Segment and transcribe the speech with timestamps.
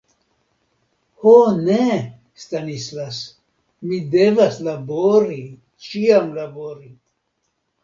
[1.23, 1.33] Ho
[1.65, 1.83] ne,
[2.45, 3.21] Stanislas,
[3.91, 5.39] mi devas labori,
[5.91, 6.93] ĉiam labori.